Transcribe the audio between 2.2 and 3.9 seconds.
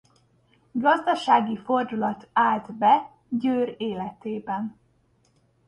állt be Győr